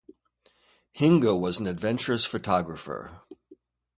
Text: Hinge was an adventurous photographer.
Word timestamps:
Hinge 0.93 1.25
was 1.27 1.59
an 1.59 1.67
adventurous 1.67 2.25
photographer. 2.25 3.21